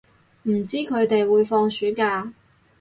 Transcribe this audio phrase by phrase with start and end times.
[0.45, 2.33] 唔知佢哋會放暑假